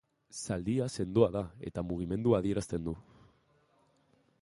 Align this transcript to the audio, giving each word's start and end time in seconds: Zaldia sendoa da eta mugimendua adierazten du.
Zaldia 0.37 0.87
sendoa 0.93 1.27
da 1.35 1.43
eta 1.71 1.85
mugimendua 1.91 2.41
adierazten 2.43 2.91
du. 2.91 2.99